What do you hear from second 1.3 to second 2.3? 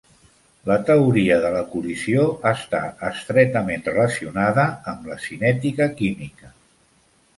de la col·lisió